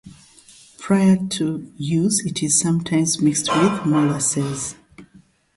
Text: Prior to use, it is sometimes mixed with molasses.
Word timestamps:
Prior 0.79 1.15
to 1.15 1.71
use, 1.77 2.25
it 2.25 2.41
is 2.41 2.59
sometimes 2.59 3.21
mixed 3.21 3.49
with 3.55 3.85
molasses. 3.85 4.73